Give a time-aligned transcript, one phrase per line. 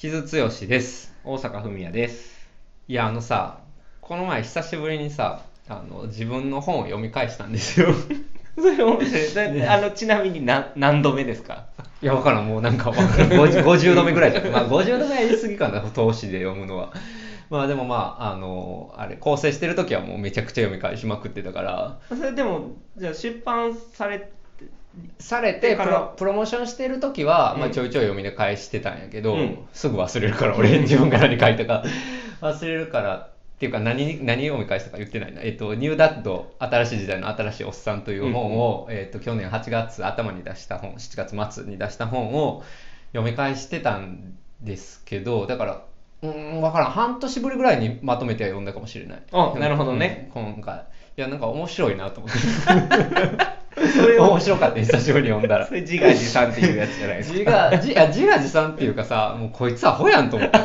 [0.00, 1.12] 木津剛です。
[1.24, 2.48] 大阪文也です。
[2.88, 3.58] いや、あのさ、
[4.00, 7.88] この前久しぶりにさ、あの、自分の本を読み返したんですよ。
[8.56, 11.66] それ面白いだあのちなみに何何度目ですか？
[12.00, 13.28] いや、わからん、もうなんかわからん。
[13.28, 14.46] 50, 50度目ぐらいじゃん。
[14.46, 16.94] まあ、50度目は言い過ぎかな、投資で読むのは。
[17.50, 24.32] まあ、でもまあ、あの、あれ、構成してる時はもうめちゃくちゃ読み返しまくってたから、それでもじゃあ出版されて
[25.18, 29.58] されてプロプロモーションしてる時は、まあ、うんちょいちょい読みで返してたんやけど、うん。
[29.72, 31.84] すぐ忘れるから俺自分が何書いたか。
[32.40, 42.64] 忘れるからっていうか何何読み返したか言ってないな、えっと、ニューダッド新しい時代の新しいおっさんという本を、えっと、去年8月頭に出した本7月末に出した本を
[43.12, 45.84] 読み返してたんですけどだから
[46.22, 46.90] うーん分からん。
[46.90, 49.22] 半年ぶりぐらいにまとめて読んだかもしれない。
[49.32, 50.86] あなるほどね、うん今回。
[51.18, 52.38] いやなんか面白いなと思って
[53.88, 55.66] それを面白かった久しぶりに読んだら。
[55.66, 57.38] それ自画自賛っていうやつじゃないですか。
[57.38, 60.58] 自画自自画自賛っていうかさもうこいつアホやんと思って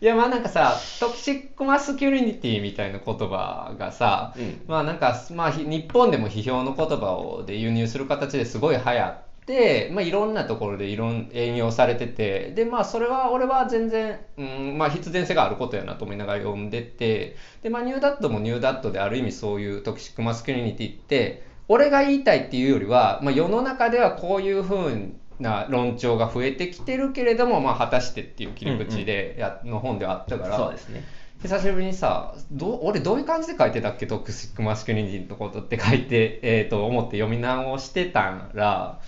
[0.00, 4.60] いやまあなんかさトキシックマスキュリニティみたいな言葉がさ、うん。
[4.66, 30.56] まあなんか、まあ、ひ日本でも批評の言葉をで輸入する形ですごい流行って、まあ、いろんなところでいろん援用されててでまあそれは俺は全然、うんまあ、必然性があることやなと思いながら読んでてで、まあ、ニューダッドもニューダッドである意味そういう toxic masculinity って俺が言いたいっていうよりは、まあ、世の中ではこういうふうな論調が増えてきてるけれども、まあ、果たしてっていう切り口でや、の本ではあったから。
[30.56, 31.04] そうですね。
[31.42, 34.06] 久しぶりにさどう俺どういう感じで書いてたっけ？
[34.06, 39.00] toxic masculinity のことって書いて、えー、と思って読み直してたら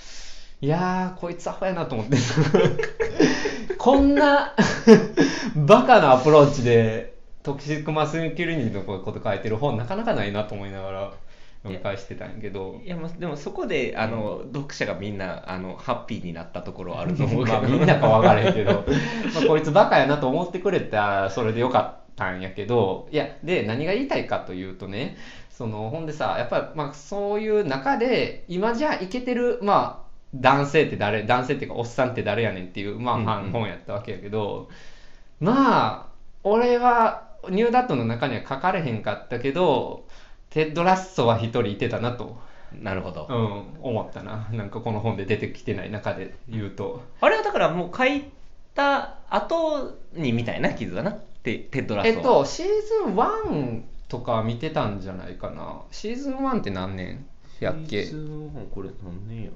[0.61, 2.17] いやーこいつアホやなと思って。
[3.78, 4.55] こんな
[5.55, 7.14] バカなアプローチで
[7.45, 11.12] トキシックマスキュリニのこと書いてる本なかなかないなと思いながら
[11.62, 12.81] 読み返してたんやけど。
[12.84, 23.06] いやまあでもそこであの読者がみんなあのハッピーになったところはあると思うけど、 まあみんなか分からへんけど、まあ、こいつバカやなと思ってくれたらそれでよかったんやけど。
[23.12, 25.17] いやで何が言いたいかというとね
[25.51, 34.68] そのほんでさやっぱりまあそういう中で今じゃあイケてるまあ男性って誰男性っていうかおっさんって誰やねんっていうまあ本やったわけやけど、
[35.40, 36.06] まあ
[36.44, 40.06] 俺はニューダッドの中には書かれへんかったけど
[40.50, 42.36] テッド・ラッソは一人いてたなと。
[42.83, 44.46] なるほど、うん、思ったな。
[44.52, 47.02] なんかこの本で出てきてない中で言うと。
[47.22, 48.24] あれはだからもう書い
[48.74, 51.12] た後に見たような気すんな
[51.42, 52.66] テテッド・ラストはえっと、シー
[53.06, 55.80] ズン1とか見てたんじゃないかな。
[55.90, 57.24] シーズン1って何年
[57.60, 58.05] やっけ？
[58.05, 59.50] シーズンワンこれ何年や？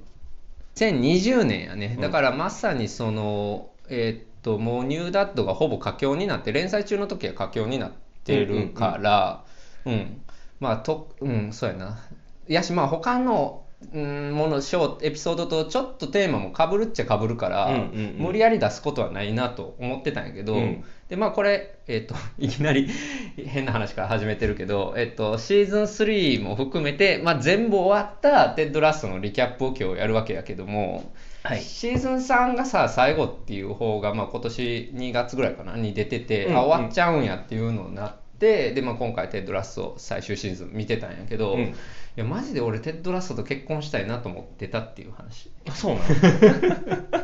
[0.75, 1.99] ?2020 年やねう。
[1.99, 7.91] んだからまさにその、えっと、もうニューダットがほぼ佳境になって、連載中の時は佳境になっ
[8.23, 9.43] てるから、
[9.85, 10.21] うん、
[10.59, 11.99] まあ、と、うん、そうやな。
[12.47, 18.25] やし、まあ他の、うん、もの、ショーエピソードとちょっとテーマもかぶるっちゃかぶるから、うんうんうん。
[18.27, 20.83] 無理やり出すことはないなと思ってたんやけど、うん。
[21.09, 22.89] でまあこれ、えっと いきなり
[23.35, 31.11] 変な話から始めてるけど、えっとシーズン3も含めて、まあ、全部終わったテッド・ラッソの recap を今日やるわけやけども、
[31.43, 31.61] はい。
[31.61, 36.57] シーズン3がさ最後っていう方が、まあ、今年2月ぐらいかなに出てて、うん。
[36.57, 41.61] あ終わっちゃうんやっていうのになってで、まあ、今回テッド・ラッソ最終シーズン見てたんやけど、うん。
[41.61, 41.73] い
[42.15, 45.49] やマジで俺テッド・ラッソと結婚したいなと思ってたっていう話。
[45.67, 47.03] あそうなの？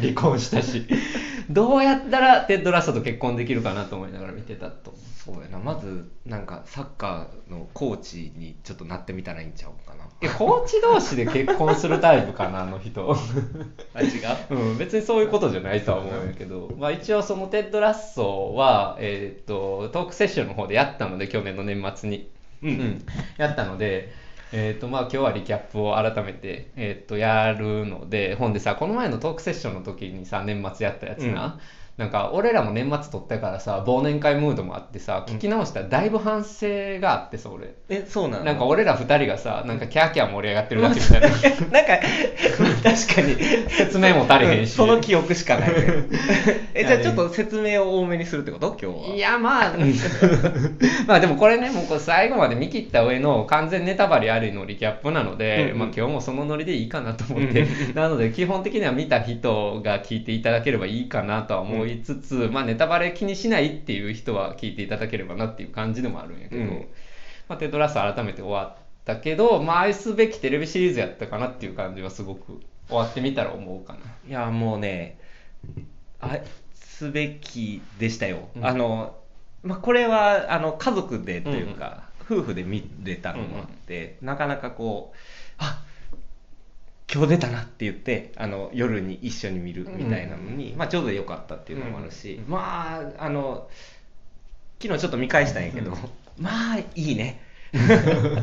[0.00, 0.86] 離婚したし。
[1.50, 5.58] どうやったらテッド・ラッソと結婚できるかなと思いながら見てたとそうやな。
[5.58, 9.70] まずなんかサッカーのコーチにちょっとなってみたらいいんちゃう？
[10.20, 13.16] かないやコーチ同士で結婚するタイプかなあの人。
[13.94, 14.06] あ違
[14.50, 14.54] う？
[14.54, 22.30] うん、別にそういうことじゃないとは思うんやけど、まあ、一応そのテッド・ラッソは、えーっとトークセッションの方でやったので去年の年末に、
[22.62, 23.04] うん。
[23.36, 24.12] やったので、
[24.52, 31.60] えーっとまあ、今日は recap を改めて、えーっとやるのでほんでさこの前のトークセッションの時にさ年末やったやつな、
[31.98, 37.74] なんか俺らも年末撮ったからさ忘年会ムードもあってさ聞き直したらだいぶ反省があってさ俺。
[37.88, 38.44] えそうなの？
[38.44, 41.28] なんか俺ら二人がさなんかキャーキャー盛り上がってるだけみたいな。
[41.72, 41.98] なんか
[42.84, 43.34] 確かに。
[43.68, 44.72] 説明も足りへんし。
[44.74, 45.70] その記憶しかない。
[46.74, 48.76] えじゃあちょっと説明を多めにするってこと？
[48.80, 49.16] 今日は。
[49.16, 49.74] いやまあ
[51.08, 55.78] まあでもこれねもうこれ最後まで見切った上の完全ネタバレありのリキャップなので、うんうん。
[55.80, 66.88] まあ、今日もそのノリでいいかなと思って、なので基本的には見た人が聞いていただければいいかなとは思いつつ、まあネタバレ気にしないっていう人は聞いていただければなっていう感じでもあるんやけど、うん。
[67.48, 73.98] まあ、テトラスト改めて終わったけど、まあ、愛すべきテレビシリーズやったかなっていう感じはすごく終わってみたら思うかな。
[74.28, 75.18] いやもうね
[76.20, 76.42] 愛
[76.74, 78.66] すべきでしたよ、うん。
[78.66, 79.16] あの、
[79.62, 85.16] まあ、これはあの家族でというか、夫婦で見れたのもあって、なかなかこう
[85.58, 85.82] あ
[87.12, 92.52] 今日出たなって言ってあの夜に一緒に見るみたいなのに、まあ、ちょうど良かったっていうのもあるし、うん。
[92.52, 93.68] まああの
[94.80, 95.92] 昨日ちょっと見返したんやけど、
[96.38, 97.40] まあいいね。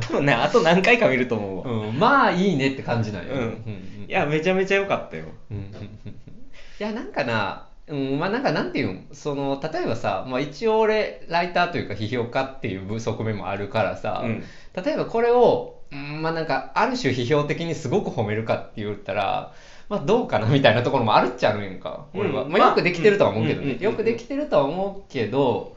[0.02, 3.40] 多分ねあと何回か見ると思うわ、うん、まあいいねって感じなんよ、うん。
[3.40, 5.26] うんいやめちゃめちゃ良かったよ。
[5.50, 6.12] うんうんうん。
[6.12, 6.14] い
[6.80, 14.44] やなんかなうん、まあなんかなんていうんその例えばさ、まあ、一応俺ライターというか批評家っていう側面もあるからさ、うん。
[14.74, 19.54] 例えばこれを、うん、まあなんかある種批評的にすごく褒めるかって言ったら
[19.90, 22.52] まあどうかなみたいなところもあるっちゃあるんやんか俺は、うん。
[22.52, 23.78] まあ、よくできてるとは思うけどね。
[23.80, 25.75] よくできてるとは思うけど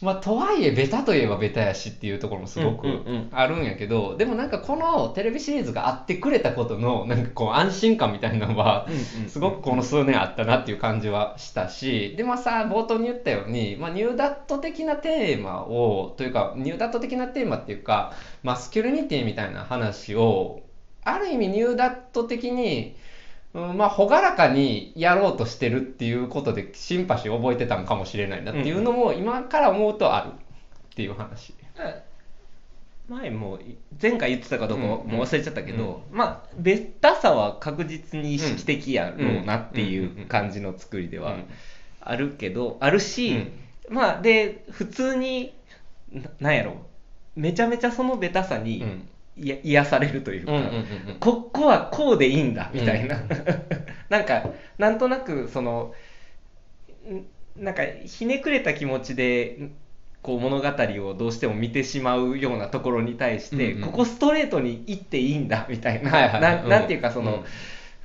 [0.00, 18.12] まあとはいえベタといえばベタやしっていうところもすごくうんうんうんあるんやけどでもなんかこのテレビシリーズがあってくれたことのなんかこう安心感みたいなのはうんうんすごくこの数年あったなっていう感じはしたしでまあさ冒頭に言ったように、まあ、ニューダット的なテーマをというかニューダット的なテーマっていうか
[18.44, 20.62] マスキュリニティみたいな話を
[21.02, 22.94] ある意味ニューダット的に、
[23.54, 31.54] うん、まあ朗らかにやろうとしてるっていうことでシンパシーを覚えてたのかもしれないなっていうのも今から思うとあるっていう話。
[33.08, 33.58] 前も
[34.00, 35.20] 前回言ってたかどうかもうんうん。
[35.20, 41.36] 忘れちゃったけど、まあベタさは確実に意識的やろうなっていう感じの作りでは
[42.00, 43.50] あるけどあるし、
[43.88, 45.54] まあで普通に
[46.12, 46.76] ななんやろ
[47.34, 48.84] めちゃめちゃそのベタさに、
[49.40, 50.78] 癒されるというか、うんうんうんう
[51.16, 51.16] ん。
[51.20, 53.28] ここはこうでいいんだみたいな、う ん
[54.08, 55.92] なんかなんとなくその
[57.08, 59.70] んなんかひねくれた気持ちで
[60.22, 66.68] こう物語をどうしても見てしまうようなところに対して、うんうんここストレートに行っていいんだみたいな、はいはいなうん。
[66.68, 67.44] なんていうかその、うん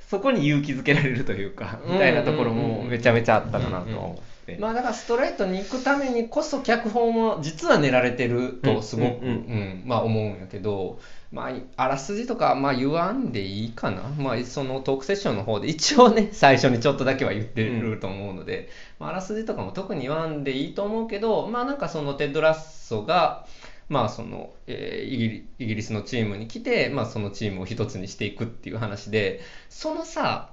[0.06, 1.92] そこに勇気づけられるというか、うん。
[1.94, 4.56] みたいなところもめちゃめちゃあったかなと思って。
[4.60, 9.32] まあだからストレートに行くためにこそ脚本も実は練られてるとすごく、うんうん。
[9.32, 10.98] うんまあ思うんやけど、
[11.34, 18.70] まあ、あらすじとかまあ言わんでいいかな、まあ、そのトークセッションの方で一応ね最初にちょっとだけは言ってると思うので、
[19.00, 23.46] まあ、あらすじとかも特に言わんでいいと思うけどまあなんかそのテッド・ラッソが
[23.88, 30.50] まあそのえーイギリイギリスのチームに来て、まあ、そのチームを一つにしていくっていう話でそのさ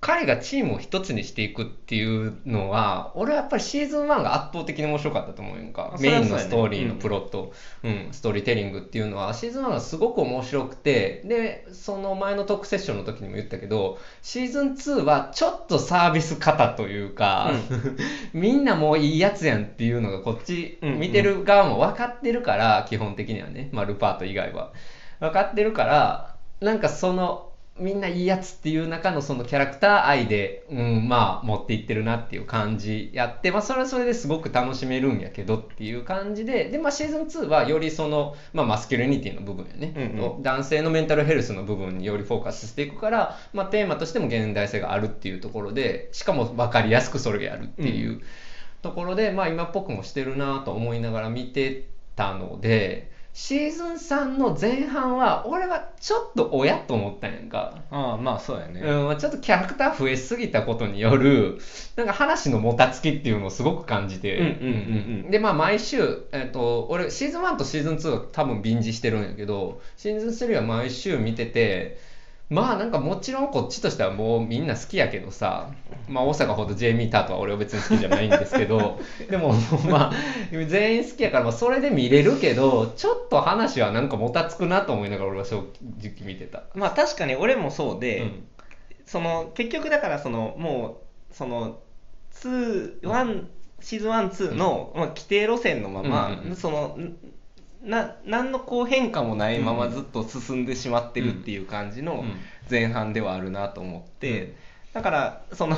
[0.00, 5.94] 彼がチームを一つにしていくっていうのは俺はやっぱりシーズン1が圧倒的に面白かったと思うんか。
[6.00, 7.52] メインのストーリーのプロット、
[7.82, 8.08] うん。
[8.10, 17.50] ストーリーテリングっていうのはシーズン1がすごく面白くてでその前のトークセッションの時にも言ったけどシーズン2はちょっとサービス型というか、
[18.32, 21.00] みんなもういいやつやんっていうのがこっちうんうん。
[21.00, 24.72] 見てる側も分かってるから、基本的にはね、まあ、ルパート以外は。
[25.18, 27.49] 分かってるからなんかその
[27.80, 48.20] みんないいやつっていう中のそのキャラクター愛で、うん、まあ持っていってるなっていう感じやって、まあ、それはそれですごく楽しめるんやけどっていう感じでで、まあ、シーズン2はよりその、まあ、マスキュリニティの部分やね、うんう男性のメンタルヘルスの部分によりフォーカスしていくから、まあ、テーマとしても現代性があるっていうところでしかも分かりやすくそれがやるっていう
[48.82, 57.82] ところで、まあ、今っぽくもしてるなと思いながら見てたのでシーズン3の前半は俺はちょっと親と思ったんやんか。
[57.90, 61.58] ああまあそうやね、うん、ちょっとキャラクター増えすぎたことによる
[61.94, 65.30] なんか話のもたつきっていうのをすごく感じて、うんうんうんうん。
[65.30, 71.98] でまあ毎週、えっと俺シーズン1とシーズン2は多分ビンジしてるんやけどシーズン3は毎週見てて
[72.50, 75.70] まあなんかもちろんこっちとしてはもうみんな好きやけどさ、
[76.08, 78.98] まあ大阪ほどジェイミー・タートは俺は別に好きじゃないんですけど
[79.30, 79.54] でも
[79.88, 80.12] まあ
[80.50, 85.64] 全員好きやから、まあ、それで見れるけどちょっと話はなんかもたつくなと思いながら俺は正
[86.02, 86.64] 直見てた。
[86.74, 88.46] まあ確かに俺もそうで、うん。
[89.06, 91.78] その結局だからそのもうその
[92.34, 93.44] 2 1
[93.80, 96.56] シーズン12の、まあ、規定路線のまま、うんうんうん。
[96.56, 97.16] そのん
[97.82, 102.32] な何のこう変化もないままずっと進んでしまってるっていう感じのうん。
[102.70, 104.54] 前半ではあるなと思って、うん。
[104.92, 105.76] だからその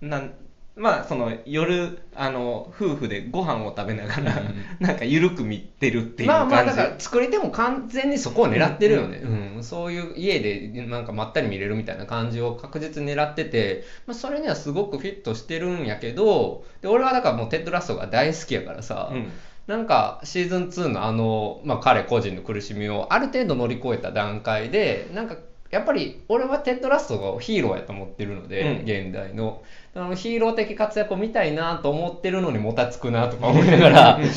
[0.00, 0.32] なん
[0.74, 9.64] まあその夜あの夫婦でご飯を食べながら、うんなんか緩く見てるっていうまあ感じ、まあだから作り手も完全にそこを狙ってるよね、うん。
[9.64, 19.30] そういう家でなんかまったり見れるみたいな感じを確実に狙ってて、まあ、それにはすごくフィットしてるんやけどで俺はだからもうテッド・ラッソが大好きやからさ、うん
[19.66, 25.36] なんかシーズン2のあの、まあ、彼個人の苦しみをある程度乗り越えた段階でなんか
[25.70, 28.84] やっぱり俺はテッド・ラッソがヒーローやと思ってるので、うん。
[28.84, 29.62] 現代の。
[29.94, 34.20] あのヒーロー的活躍を見たいなと思ってるのにもたつくなとか思いながら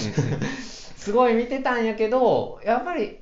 [0.96, 3.18] すごい見てたんやけどやっぱり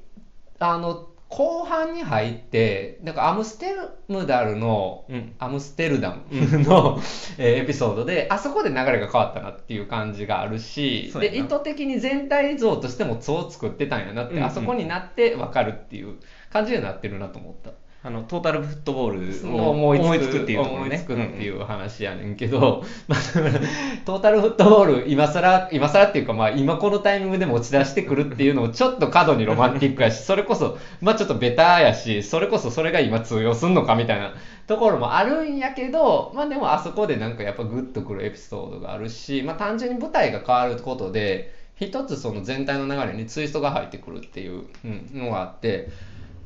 [0.59, 5.35] あの後半に入ってなんかアムステルムダルの、うん。
[5.39, 6.99] アムステルダムの、
[7.37, 14.45] えーエピソードであそこで流れが変わったなっていう感じがあるしで意図的に全体像としてもそう作ってたんやなって、うんうん。
[14.45, 16.15] あそこになって分かるっていう
[16.49, 17.71] 感じになってるなと思った。
[18.03, 20.05] あのトータルフットボールを思いつく。
[20.05, 20.85] 思いつくっていうところね。
[20.85, 23.65] 思いつくっていう話やねんけど、 まあ、だから
[24.05, 34.33] トータルフットボール今更今更っていうか、まあ、今このタイミングで持ち出してくるっていうのをちょっと過度にロマンティックやしそれこそ、まあ、ちょっとベタやしそれこそそれが今通用すんのかみたいな
[34.67, 45.89] ところもあるんやけど、まあ、でもあそこでなんかやっぱグッとくるエピソードがあるし、まあ、単純に舞台が変わることで一つその全体の流れにツイストが入ってくるっていううんのがあって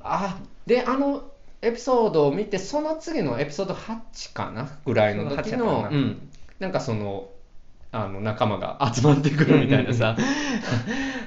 [0.03, 1.24] あであの
[1.62, 7.30] エピソードを見てその次のエピソード8かなぐらいの時8のうん、なんかその
[7.91, 10.15] あの仲間が集まってくるみたいなさ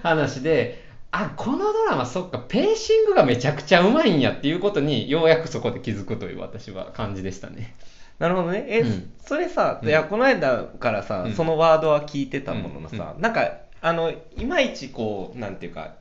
[0.03, 7.77] 話であこのドラマそっかペーシングがめちゃくちゃうまいんやっていうことにようやくそこで気づくという私は感じでしたね。
[8.19, 8.67] なるほどね。
[8.69, 9.13] え、うん。
[9.25, 9.89] それさ、うん。
[9.89, 11.33] いやこの間からさ、うん。
[11.35, 15.95] そのワードは聞いてたもののさ、うなんかあのいまいちこうなんていうか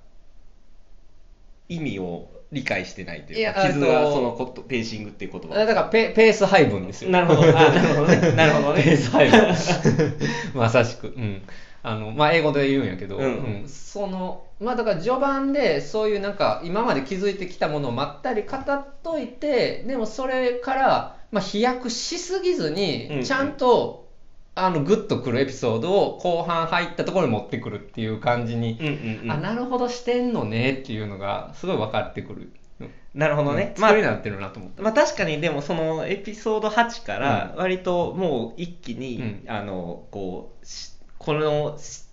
[1.70, 7.12] 意味を理解してないというか傷があとそのことペーシングっていう言だ葉からペペース配分ですよ。
[7.12, 7.42] なるほど。
[7.42, 8.32] あなるほどね。
[8.38, 8.84] なるほどね。
[8.84, 9.56] ペース配分。
[10.54, 11.42] まさしく、うん。
[11.82, 13.26] あのまあ、英語で言うんやけど、うん。
[13.26, 13.28] う
[13.66, 13.68] ん。
[13.68, 22.76] そのまあだから序盤でそういうなんか今まで築いてきたものをまったり語っといてでもそれから、まあ、飛躍しすぎずうんうん。
[23.20, 24.03] にちゃんと、
[24.56, 29.32] あのグッとくるエピソードを後半入ったところに持ってくるっていう感じに、うんうんうん。
[29.32, 32.54] あなるほどしてんのねっていうのがすごい分かってくる。
[33.14, 34.84] なるほどね、うんまあ作りになってるなと思った。
[34.84, 39.44] まあ確かにでもそのエピソード8から割ともう一気に、うん。
[39.48, 42.04] あのこうしこのし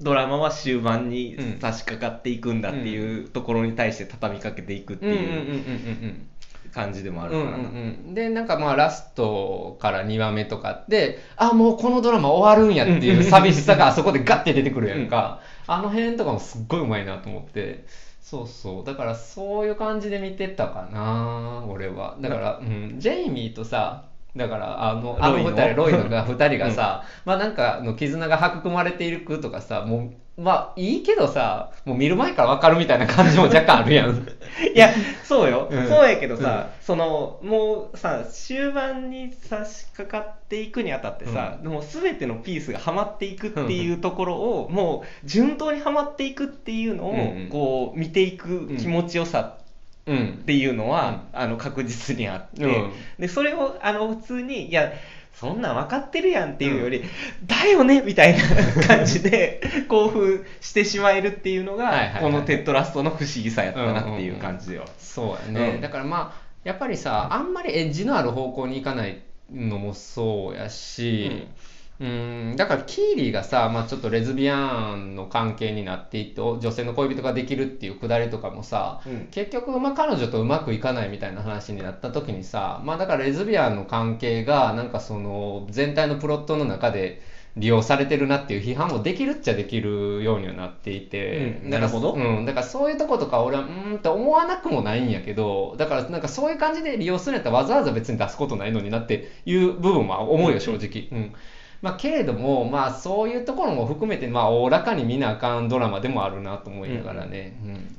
[0.00, 1.58] ドラマは終盤にうん。
[1.60, 6.26] 差し掛かっていくんだっていうところに対して畳みかけていくっていう
[6.66, 6.72] んうんうんうんうんう。
[6.72, 7.74] うん感じでもあるうんからな、うん
[8.06, 17.86] うん、でなんかまあラストから2話目とかってあもうこのドラマ終わるんやっていう寂しさがあそこでガッて出てくるやんか、あの辺とかもすっごいうまいなと思って。
[18.20, 18.84] そうそう。
[18.84, 22.18] だからそういう感じで見てたかな俺は。
[22.20, 24.04] だから、うん、ジェイミーとさ
[24.36, 25.50] だからあのあのロイの？
[25.50, 34.10] 二人ロイのが2人がさ、まあなんかの絆が育まれているとかさもうまあいいけどさもう見る前から分かるみたいな感じも若干あるやん。
[34.74, 34.90] いや
[35.24, 35.88] そうよ、うん。
[35.88, 47.48] そうやけどさ、そのもうさ終盤に差し掛かっていくにあたってさ、もう全てのピースがはまっていくっていうところを、もう順当にはまっていくっていうのを、うんうん。
[47.50, 49.67] こう見ていく気持ちよさうん
[50.08, 52.92] っていうのは、あの確実にあって、うん。
[53.18, 54.92] でそれをあの普通にいや
[55.34, 57.04] そんなん分かってるやんっていうより、
[57.46, 58.42] だよねみたいな
[58.86, 62.22] 感じで興奮してしまえるっていうのが、はいはいはい。
[62.22, 64.86] このテッドラストの不思議さやったなっていう感じでは。
[64.98, 65.80] そうやね、うん。
[65.80, 69.22] だからまあやっぱりさあんまりエッジのある方向に行かない
[69.52, 71.46] のもそうやし、うん、
[71.98, 79.28] だからキーリーがさ、まあ、ちょっとレズビアンの関係になっていってお女性の恋人ができるっていうくだりとかもさ、うん。
[79.32, 87.20] 結局、まあ、彼女とうまくいかないみたいな話になった時にさ、まあ、だからレズビアンの関係がなんかその全体のプロットの中で
[87.56, 91.70] 利用されてるなっていう批判もできるっちゃできるようにはなっていて、うん。
[91.70, 92.12] なるほど。
[92.12, 101.08] うん、だからそういうとことか俺はうーんって思わなくもないんやけどだからなんかそういう感じで利用するんやったらわざわざ別に出すことないのになっていう部分は思うよ正直。
[101.10, 101.34] うん
[101.80, 107.58] まあ、けれども、まあ、そういうところも含めて、まあ、おおらかに見なあかんドラマでもあるなと思いながらね。
[107.64, 107.96] うん。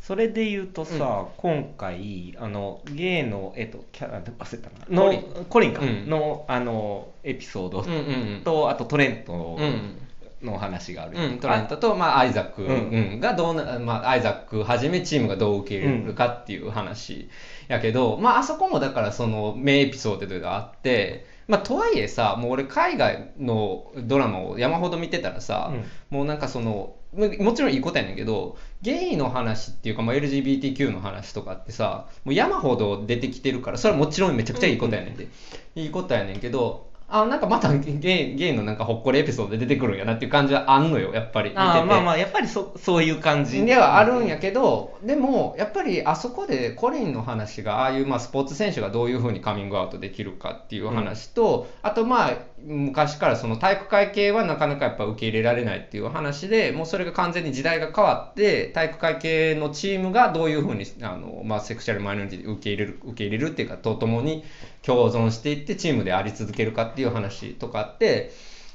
[0.00, 5.10] それで言うとさ、今回あのゲイの、えっと、キャラ忘れたな。
[5.10, 5.72] のコリン。
[5.72, 6.10] か、うん。
[6.10, 7.80] のあのエピソード。
[7.80, 9.96] うんうんと、あとトレントうん。
[10.42, 12.70] の話がある、うん、トレントと、まあ、アイザック、うん。
[12.70, 13.20] うん。
[13.20, 17.30] がどうな、まあ、アイザックはじめチームがどう受け入れるかっていう話
[17.68, 25.72] やけど、まあ、あそこもだからその名エピソードがあって、まあ、とはいえさもう俺海外のドラマを山ほど見てたらさ、
[26.10, 35.28] もうなんかそのももちろんいいことやねんけどゲイの話っていうか、まあ、LGBTQ の話とかってさもう山ほど出てきてるからそれはもちろんめちゃくちゃいいことやねんで、
[35.76, 37.92] いいことやねんけどあなんかまたゲ
[38.32, 41.50] イゲイのなんかほっこりエピソードで出てくるんやなっていう感じはあんのよやっぱり。
[41.50, 41.62] 見てて。
[41.62, 43.64] まあまあやっぱりそそういう感じ。
[43.64, 52.32] ではあるんやけど、でもやっぱりあそこでコリンの話がああいうまあスポーツ選手がどういうふうにカミングアウトできるかっていう話と、あとまあ
[52.66, 64.44] 昔からその体育会系はなかなかやっぱ受け入れられないっていう話でもうそれが完全に時代が変わって体育会系のチームがどういうふうにあの、まあ、セクシャルマイノリティで受け入れる受け入れるっていうかとともに
[64.82, 68.32] 共存していってチームであり続けるかっていう話とかって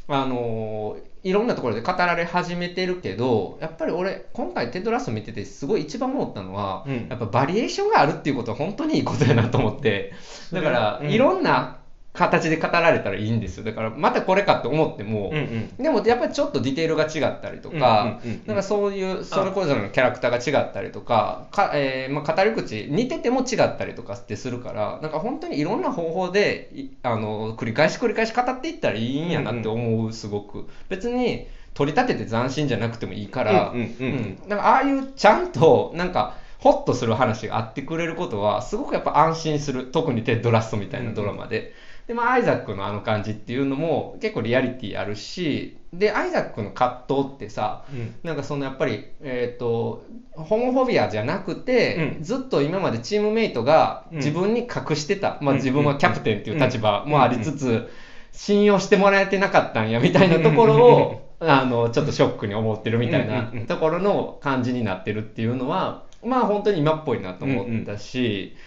[0.08, 7.08] あのいろんなところで語られ始めてるけどやっぱり俺今回テッドラスト見ててすごい一番思ったのは、うん。
[7.10, 10.14] やっぱバリエーションがあるっていうことは本当にいいことやなと思って。
[10.54, 11.10] だから、うん。
[11.12, 11.79] いろんな
[12.20, 13.64] 形で語られたらいいんですよ。
[13.64, 30.68] だから、またこれかって思っても、うんうんでもやっぱりちょっとディテールが違ったりとか、うんうんうんうんなんかそういう、それこそのキャラクターが違ったりとか、かえーまあ、語り口、似てても違ったりとかってするから、なんか本当にいろんな方法で、いあの、繰り返し繰り返し語っていったらいいんやなって思う、すごく。
[30.90, 39.86] 別に、取り立てて斬新じゃなくてもいいから、うんうんうんうんなんかああいうちゃんと、なんか、ホッとする話があってくれることは、すごくやっぱ安心する。
[39.86, 41.74] 特にテッドラストみたいなドラマで。
[42.10, 48.16] で、まあ、アイザックのあの感じっていうのも結構リアリティあるし、で、アイザックの葛藤ってさ、うん。
[48.24, 52.24] なんかそのやっぱり、えっ、と、ホモフォビアじゃなくて、うん。
[52.24, 54.18] ずっと今までチームメイトがうん。
[54.18, 55.58] 自分に隠してた、まあうん。
[55.58, 57.88] 自分はキャプテンっていう立場もありつつ、
[58.32, 63.50] 信用してもらえてなかったんやみたいなところを、 あの、ちょっとショックに思ってるみたいなうん。
[63.50, 63.60] うん。
[63.60, 63.66] うん。
[63.68, 68.64] ところの感じになってるっていうのは、まあ本当に今っぽいなと思ったし、だか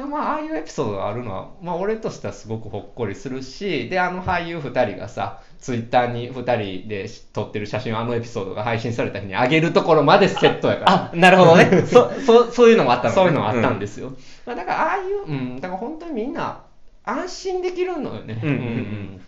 [0.00, 11.10] らまあああいうエピソードがあるのは、まあ俺としてはすごくほっこりするし、で、あの俳優2人がさ、ツイッターに2人で撮ってる写真をあのエピソードが配信された日に上げるところまでセットやから。
[11.12, 11.84] あ、なるほどね。
[11.86, 14.12] そ、そ、そういうのもあったのねそういうのがあったんですよ。
[14.46, 16.62] まあ、だから、ああいう、うん、だから本当にみんな
[17.04, 18.40] 安心できるのよね。
[18.42, 19.20] うんうんうん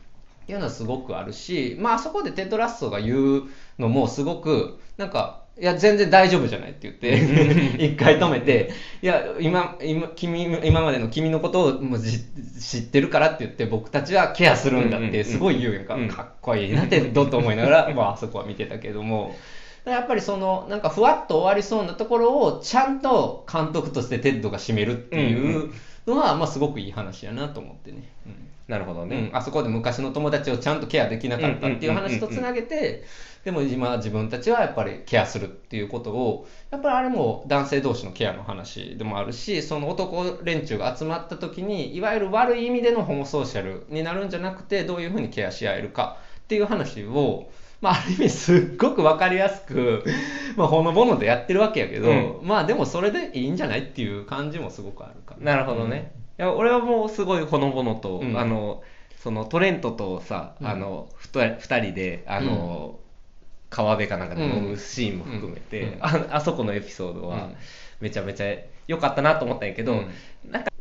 [0.44, 3.42] っていうのはすごくあるし、まあ、あそこでテッドラッソが言う
[3.78, 7.14] のもすごく、なんか、いや、全然大丈夫じゃないって言って、
[7.84, 8.70] 一回止めて、
[9.02, 12.24] いや、今、今、君、今までの君のことをもうじ
[12.60, 16.08] 知ってるからって言って、僕たちはケアするんだって、すごい言うやんか、うん。
[16.08, 19.36] かっこいいなって、どうと思いながら、 まあ、あそこは見てたけども、
[19.84, 25.70] やっぱりその、なんかふわっと終わりそうなところを、ちゃんと監督としてテッドが締めるっていう
[26.06, 28.02] のは、まあ、すごくいい話やなと思ってね。
[28.26, 29.30] うんなるほどうんね。
[29.32, 33.04] あそこで昔の友達をちゃんとケアできなかったっていう話とつなげて、
[33.44, 47.50] でも今自分たちはやっぱりケアするっていうことを、やっぱりあれも男性同士のケアの話でもあるし、その男連中が集まった時に、いわゆる悪い意味でのホモソーシャルになるんじゃなくて、どういうふうにケアし合えるかっていう話を、
[47.84, 50.02] まあ、ある意味すっごくわかりやすく、
[50.56, 55.54] まあ、ほのぼのでやってるわけやけど、うまあでもそれでいいんじゃないっていう感じもすごくあるから。
[55.54, 56.14] なるほどね。
[56.38, 58.38] いや、俺はもうすごいほのぼのと、うん。
[58.38, 58.82] あの、
[59.18, 60.66] そのトレントとさ、うん。
[60.66, 62.98] あの、ふた二人で、あの、
[63.68, 65.98] 川辺かなんかで飲むシーンも含めて、うん。
[66.00, 67.56] ああそこのエピソードはうん
[68.00, 68.56] めちゃめちゃ
[68.88, 70.10] 良かったなと思ったんやけど、うん。
[70.50, 70.73] なんか、ん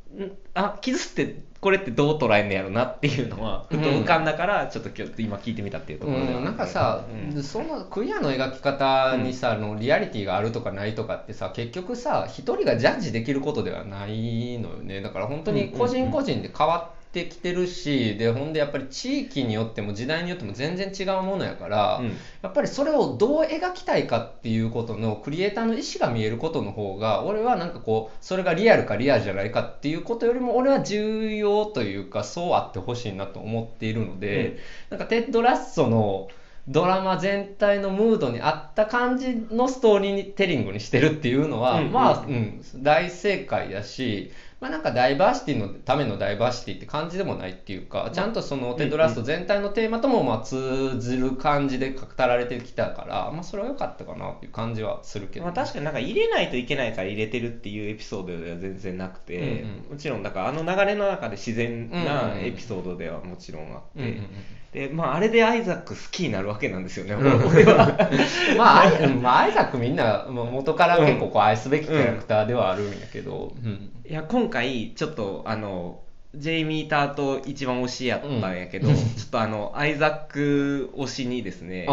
[0.53, 6.29] あ、傷ってこれってどう捉えんのやろなっていうのは、ふと浮かんだから、ちょっと今日今聞いてみたっていうところでは。
[6.29, 7.41] あるうん、なんかさ、うん。
[7.41, 15.01] そのクイアの描き方にさ、あのリアリティがあるとかないとかってさ結局さ一人がジャッジできることではないのよね。
[15.01, 22.17] だから本当に個人個人で変わってきてるし、でほんでやっぱり地域によっても時代によっても全然違うものやから、うん。
[22.41, 34.57] やっぱりそれをどう描きたいかっていうことのクリエイターの意思が見えることの方が俺はなんかこうそれがリアルかリアルじゃないかっていうことよりも俺は重要というかそうあってほしいなと思っているので、
[34.89, 36.29] なんかテッド・ラッソの
[36.67, 44.31] ドラマ全体のムードに合った感じのストーリーテリングにしてるっていうのは、うんまあ、ううんん、大正解だし、
[44.63, 62.39] まあ、なんかダイバーシティのためのダイバーシティって感じでもないっていうか、ちゃんとそのテッド・ラッソ全体のテーマともまあ通ずる感じで語られてきたから、まあ、それは良かったかなっていう感じはするけど、まあ、確かになんか入れないといけないから入れてるっていうエピソードでは全然なくて、うんうんもちろんだからあの流れの中で自然うんうんなうん。
[62.39, 64.27] エピソードではもちろんあって、うんうんうん
[64.73, 67.95] でまあ、あれでアイザック好きになるわけなんですよね、俺は。
[68.57, 73.91] まあ、アイまあ、アイザックみんな元から結構こう愛すべきキャラクターではあるんやけど、うん。
[74.09, 75.99] いや今回ちょっとあの
[76.33, 78.95] ジェイミー・タート一番推しやったんやけど、うん。
[78.95, 81.91] ちょっとあのアイザック推しにですねや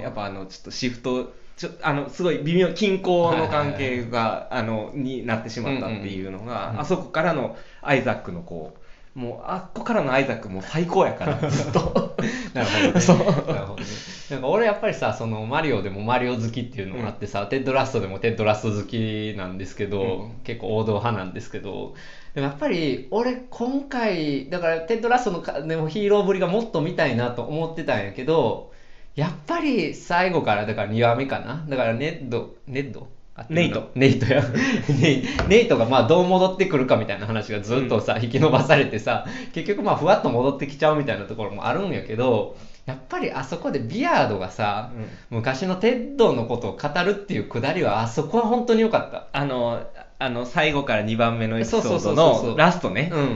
[0.00, 8.81] やっぱあのちょっとシフトちょあのすごい微妙均衡の関係が、あのになってしまったっていうのが、あそこからのアイザックのこう
[9.14, 12.16] もうあっこからのアイザックもう最高やから ずっと
[12.54, 13.00] なるほどね。
[13.00, 13.86] そうなるほどね。
[14.30, 21.94] なんか俺やっぱりさ、そのマリオでもマリオ好きっていうのがあってさ、テッドラストでもテッドラスト好きなんですけど、結構王道派なんですけど、
[22.34, 28.72] でもやっぱり俺今回、だからテッドラストのかでもヒーローぶりがもっと見たいなと思ってたんやけど、
[29.14, 31.66] やっぱり最後からだから2話目かな？
[31.68, 33.08] だからネッド、ネッド？
[33.48, 34.42] ネイトネイトや。
[35.48, 44.90] ネイトがまあどう戻ってくるかみたいな話がずっとさ、引き伸ばされてさ、結局まあふわっと戻ってきちゃうみたいなところもあるんやけど、やっぱりあそこでビアードがさ、
[45.30, 49.26] 昔のテッドのことを語るっていうくだりはあそこは本当に良かった。
[49.32, 49.82] あの
[50.22, 52.50] あの最後から2番目のエピソそうードそうそうそう。
[52.52, 53.10] のラストね。
[53.12, 53.18] うん。
[53.18, 53.32] うんうん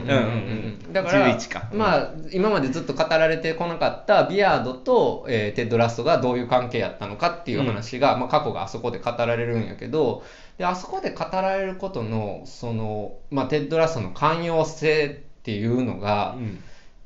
[0.85, 0.93] うん。
[0.93, 1.69] だから11か。
[1.73, 10.23] まあ今までずっと語られてこなかったビアードと、えーテッド・ラッソがどういう関係やったのかっていう話が、まあ、過去があそこで語られるんやけど
[10.57, 16.59] であそこで語られることのその、まあ、テッドラストの寛容性っていうのが、うん。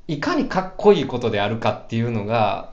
[0.08, 2.72] いかにかっこいいことであるかっていうのが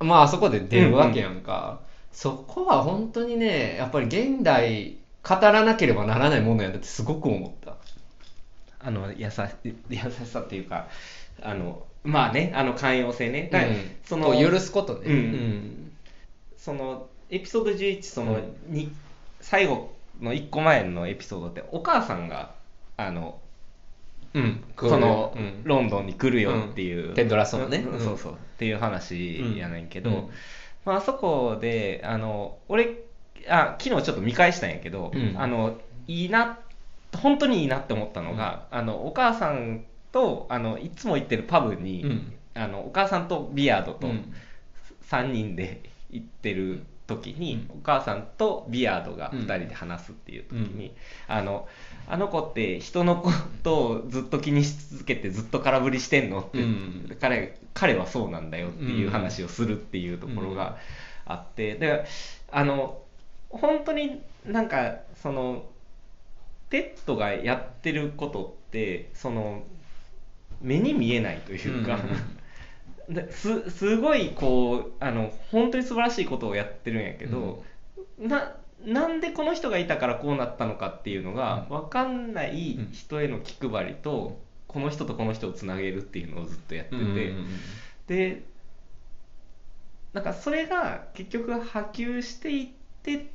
[0.00, 7.76] まああそこで出るわけやんか、そこは本当にねやっぱり現代語らなければならないものやなってすごく思った。
[8.82, 9.40] あの優し
[9.90, 10.88] 優しさっていうか
[11.42, 13.50] あのまあねあの寛容性ね。
[13.52, 13.96] うん。
[14.04, 15.92] その許すことねうん。
[16.56, 18.92] そのエピソード11その、に
[19.40, 22.54] 最後の1個前のエピソードってお母さんが
[22.96, 23.40] あの
[24.34, 25.62] うん、うんその、うん。
[25.64, 27.14] ロンドンに来るよっていう、うん。
[27.14, 27.78] テッドラストのね。
[27.78, 27.94] うん。
[27.94, 28.04] うん。
[28.04, 28.32] そうそう。
[28.32, 30.30] っていう話やねんけど、うん。
[30.84, 33.09] まああそこであの俺
[33.48, 35.34] あ昨日ちょっと見返したんやけど、うん。
[35.36, 36.58] あのいいな
[37.16, 42.32] 本当にいいなって思ったのが、あのお母さんとあのいつも行ってるパブに、うん。
[42.54, 44.32] あのお母さんとビアードとうん。
[45.10, 47.78] 3人で行ってる時に、うん。
[47.78, 50.92] お母さんとビアードが2人で話すっていう時に、
[51.26, 51.66] あの
[52.06, 57.16] あの子って人のことをずっと気にし続けてずっと空振りしてんのって、うん。
[57.20, 60.76] 彼彼はそうなんだよっていう話をするっていうところが
[61.24, 62.04] あって、だから
[62.52, 63.02] あの
[63.50, 65.64] 本当になんかその
[66.70, 69.64] テッドがやってることってその
[70.60, 71.98] 目に見えないというか、
[73.08, 77.64] ですすごいこうあの本当に素晴らしいことをやってるんやけど、
[78.18, 87.46] ななんでこの人がいたからこうなったのかっていうのが分かんない人への気配りと、この人とこの人をつなげるっていうのをずっとやってて、うん
[88.06, 88.42] で
[90.12, 92.68] なんかそれが結局波及していっ
[93.04, 93.30] て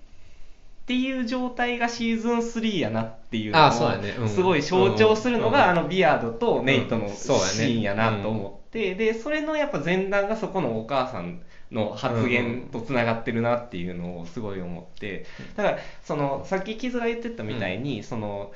[0.86, 18.52] っていう状態がシーズン3やなっていうのをすごい象徴するのが、うんあのビアードとネイトのシーンやなと思って、でそれのやっぱ前段がそこのお母さんの発言とつながってるなっていうのをすごい思ってだからそのさっきキズが言ってたみたいに、その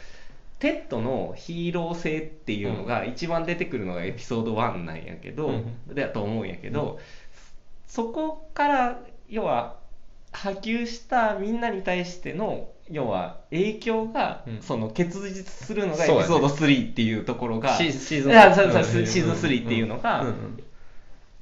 [0.60, 7.00] テッドのヒーロー性っていうのが一番出てくるのがエピソード1なんやけど、うんだと思うんやけど、
[7.88, 9.79] そこから要は
[10.32, 14.62] 波及したみんなに対しての要は影響が、うん。
[14.62, 18.86] その結実するのがエピソード3っていうところが、シーズンいやそうそううん。
[18.86, 20.26] シーズン3っていうのが、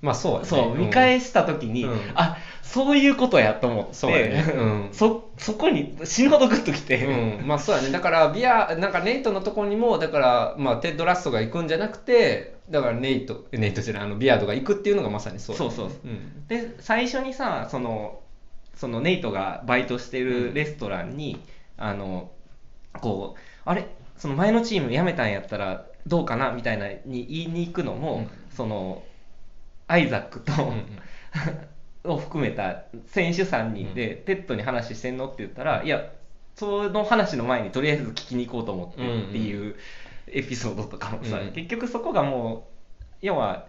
[0.02, 2.00] まあそうそう見返した時に、うん。
[2.16, 4.90] あそういうことやと思ってそうん。
[4.92, 7.92] そそこに死ぬほどグッときて、うん、まあそうやね。
[7.92, 15.92] だからビアなんかネイトのところにもだから、まあ、テッド・ラッソが行くんじゃなくてだからネイトネイトじゃないあのビアードが行くっていうのがまさにそうそうそう。
[16.04, 16.46] うん。
[16.48, 18.20] で最初にさその
[18.78, 21.42] そのネイトがバイトしてるレストランに、
[21.76, 22.32] あの
[22.94, 23.88] こうあれ？
[24.18, 26.52] その前のチーム辞めたんやったらどうかな？
[26.52, 28.30] みたいなに言いに行くのも、うん。
[28.56, 29.04] その
[29.88, 30.52] アイザックと、
[32.04, 36.10] を含めた選手3人で、テッドに話してんのって言ったらいや
[36.56, 39.76] その話の前にとりあえず聞きに行こうと思ってっていう
[40.28, 42.68] エピソードとかもさ、うん結局そこがも
[43.22, 43.68] う要は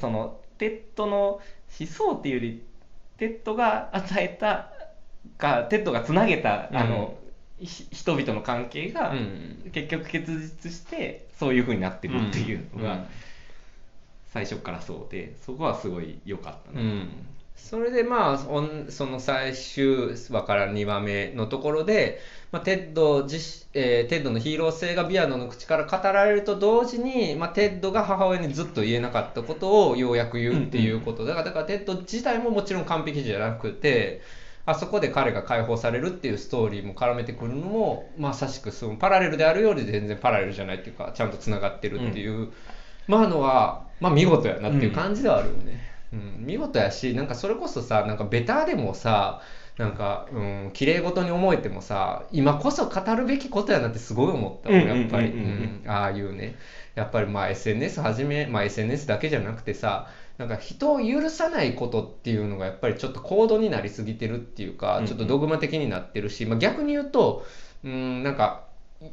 [0.00, 1.40] そのテッドの
[1.78, 2.62] 思想っていうより
[3.18, 4.70] テッドが与えた
[5.36, 7.18] かテッドがつなげた、あの
[7.60, 9.70] ひ人々の関係が、うん。
[9.72, 13.06] 結局結実してそういう風になってるっていうのが、うん。
[14.32, 17.08] 最初からそうでそこはすごい良かったな、うん。
[17.56, 22.20] それでまあその最終話から2話目のところで、
[22.50, 34.22] まあ、テッド自、えーテッドのヒーロー性がビアードの口から語られると同時に、まあ、テッドが母親にずっと言えなかったことをようやく言うっていうこと、だからだからテッド自体ももちろん完璧じゃなくて
[34.68, 42.52] あそこで彼が解放されるっていうストーリーも絡めてくるのもまさしくそのパラレルであるようで全然パラレルじゃないっていうかちゃんとつながってるっていう、
[43.06, 45.80] まあのは、まあ、見事やなっていう感じではあるよね。
[46.12, 49.40] うん、見事やしなんかそれこそさなんかベターでもさ
[49.78, 55.32] なんか、うん、綺麗事に思えてもさ今こそ語るべきことやなってすごい思った俺やっぱり。
[55.86, 56.56] ああいうね。
[56.96, 67.46] やっぱりまあ SNS はじめ、まあ、SNS だけじゃなくてさなんか人を許さないことっていうのがやっぱりちょっと高度になりすぎてるっていうかちょっとドグマ的になってるし、まあ、逆に言うと
[67.84, 68.64] うんなんか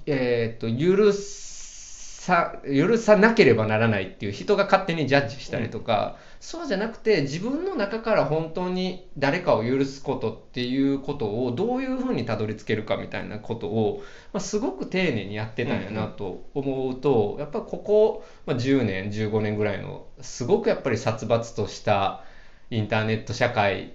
[0.07, 22.23] えーっと許さ許さなければならないっていう人が勝手にジャッジしたりとか、そうじゃなくて自分の中から本当に誰かを許すことっていうことをどういうふうにたどり着けるかみたいなことを、まあ、すごく丁寧にやってたんやなと思うと、やっぱここ、まあ、10年15年ぐらいのすごくやっぱり殺伐とした
[22.69, 23.93] インターネット社会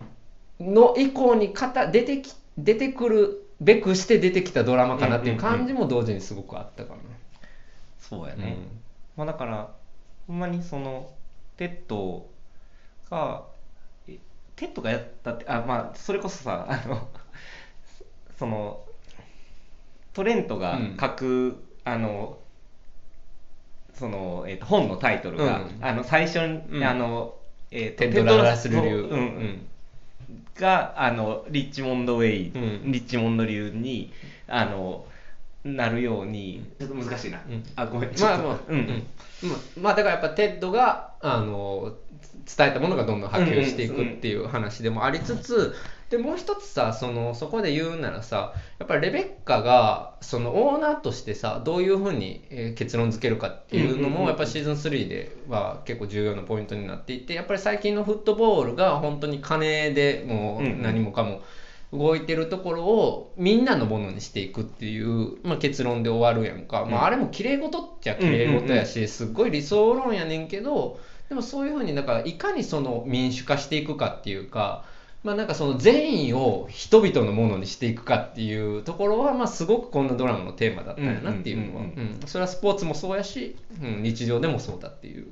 [0.58, 7.00] の以降にかた出てき出てくるべくして出てきたドラマかなっていう感じも同時にすごくあったかな。
[8.00, 8.56] そうやね、
[9.16, 9.70] まあ、だから
[10.26, 11.12] ほんまにその
[11.56, 12.29] テッドが
[14.08, 14.18] え
[14.56, 17.08] テッドがやったってあまあそれこそさあの
[18.38, 18.84] その
[20.12, 22.38] トレントが書く、あの
[23.94, 27.34] その、えーと、本のタイトルが、うん、あの最初に、うん、あの、
[27.70, 29.66] えーと、テッド・ララッソ流、うん、
[30.56, 32.52] があのリッチモンド・ウェイ、
[32.84, 34.12] リッチモンド流に
[34.48, 35.04] あの
[35.64, 37.42] なるように、ちょっと難しいな、
[37.76, 38.10] あごめん。
[38.18, 38.78] まあまあ、うん。
[38.78, 39.82] うん。
[39.82, 41.94] まあだからやっぱテッドがあの
[42.56, 45.74] 伝えたものがどんどん波及していくっていう話でもありつつ、
[46.10, 61.42] でもう一つさそのそこで言うならさやっぱりレベッカがそのオーナーとしてさどういうふうに、え結論付けるかっていうのもやっぱシーズン3では結構重要なポイントになっていてやっぱり最近のフットボールが本当に金でもう何もかも
[61.92, 74.84] 動いてるところをみんなのものにしていくっていう、まあ、結論で終わるやんか、まあ、あれも綺麗事っちゃ綺麗事やしすっごい理想論やねんけどでもそういうふうにだからいかにその民主化していくかっていうか
[75.22, 81.84] まあ、なんかその善意を人々のものにしていくかっていうところは、まあ、すごくこのドラマのテーマだったんやなっていうのは、
[82.26, 85.26] それはスポーツもそうやし、うん、日常でもそうだっていう、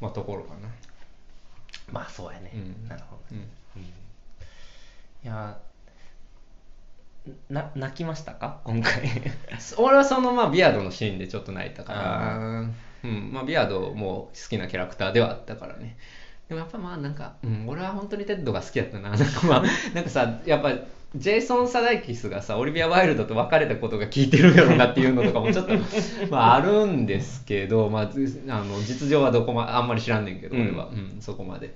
[0.00, 0.68] まあ、ところかな。
[1.92, 3.86] まあそうやね、うん、なるほど、ね、うん、い
[5.24, 5.58] や
[7.50, 8.60] な泣きましたか？
[8.64, 8.92] 今回。
[9.78, 12.36] 俺はそのまあビアードのシーンでちょっと泣いたから。
[13.04, 13.30] うん。
[13.32, 15.96] まあ、ビアードも好きなキャラクターではあったからね。
[16.48, 19.10] でもやっぱまあなんか、うん、俺は本当にテッドが好きやったな。
[19.16, 19.62] なんかまあ、
[19.94, 20.72] なんかさ、やっぱ、
[21.16, 25.72] ジェイソン・サダイキスがさ、オリビア・ワイルドと別れたことが効いてるやろなっていうのとかもちょっと、
[26.30, 28.06] まああるんですけど、まあ、あ
[28.64, 31.74] の実情はどこま、あんまり知らんねんけど、俺は、うん、うん、そこまで。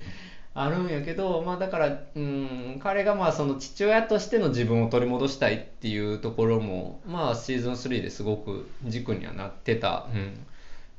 [0.63, 10.47] あるんやけど、まあだから、うん、彼がまあその父親としての自分を取り戻したいっていうところも、まあシーズン3ですごく軸にはなってた、うん、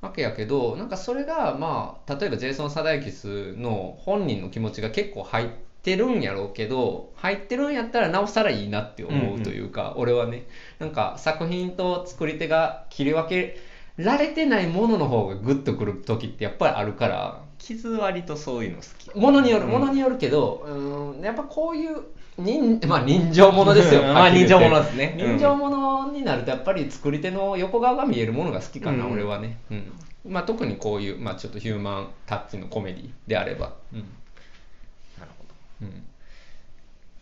[0.02, 5.50] わけやけどなんかそれがまあ例えばジェイソン・サダイキスの本人の気持ちが結構入っ
[5.84, 10.48] てるんやろうけど入ってるんやったらなおさらいいなって思うというか、うんうん、俺はね
[10.80, 13.58] なんか作品と作り手が切り分け
[13.98, 22.02] られてないものの方がグッとくる時ってやっぱりあるから傷割とそういうの好きものによるものによるけどうんやっぱこういう
[22.40, 24.02] 人 まあ人情ものですよ。
[24.14, 25.16] まあ人情ものですね。
[25.18, 29.58] 人情ものになるとやっぱり作り手の横側が見えるものが好きかな、うん、俺はね。
[29.70, 29.92] うん。
[30.26, 33.74] まあ特にこういう、まあちょっとヒューマンタッチのコメディであれば。
[33.94, 34.00] うん。
[35.20, 35.44] なるほ
[35.82, 35.88] ど。
[35.88, 36.04] うん。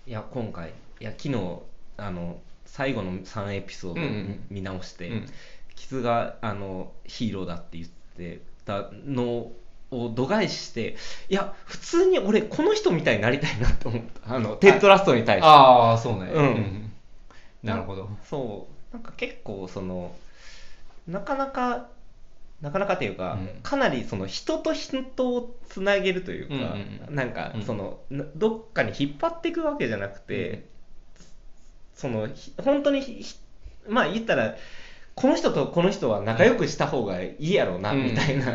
[0.06, 0.70] いや、今回、
[1.00, 1.60] いや、昨日、
[1.98, 5.26] あの、最後の3エピソード見直して、うんうん、
[5.76, 9.56] 傷があのヒーローだって言ってたのを
[9.92, 10.96] 度外視して、
[11.30, 14.36] いや、普通に俺、この人みたいになりたいなと思った。
[14.36, 15.48] あの、テッドラストに対して。
[15.48, 16.32] ああ、そうね。
[16.34, 16.92] うん。
[17.64, 18.10] なるほど。
[18.24, 18.94] そう。
[18.94, 20.14] なんか結構、その、
[21.08, 21.88] なかなか、
[22.62, 30.64] なかなかというか、うん、かなりその人と人をつなげるというか、うんうん、なんかその、うん、どっかに引っ張っていくわけじゃなくて、うん、
[31.96, 32.28] その
[32.64, 33.24] 本当に
[33.88, 34.56] まあ言ったら
[35.14, 38.46] この人とこの人は仲良くした方がいいやろうな、みたいな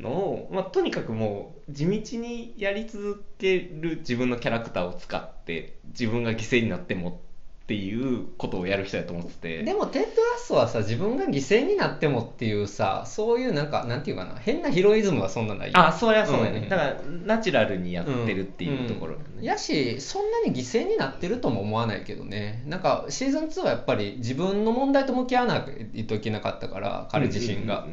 [0.00, 7.22] のを、まあ、とにかくもう地道にやり続ける自分のキャラクターを使って自分が犠牲になっても
[7.70, 9.62] っていうことをやる人やと思ってて。
[9.62, 19.24] でもテッドラストはさ自分が犠牲になってもっていうさそういうなんかなんていうかな変なヒロイズムはそんなないあそりゃそうやね、うん、だからナチュラルにやってるっていうところ、ね。
[19.38, 22.64] うん、やしそんなに犠牲になってるとも思わないけどね。
[22.66, 27.86] なんかシーズン2はやっぱり自分の問題と向き合わないといけなかったから彼自身が、